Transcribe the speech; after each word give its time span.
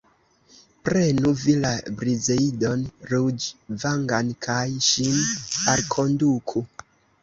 Prenu 0.87 1.33
vi 1.41 1.55
la 1.65 1.73
Brizeidon 1.99 2.87
ruĝvangan 3.13 4.35
kaj 4.49 4.61
ŝin 4.91 5.17
alkonduku. 5.79 6.71